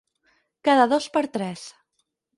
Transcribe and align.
Cada 0.69 0.87
dos 0.93 1.09
per 1.19 1.23
tres. 1.37 1.67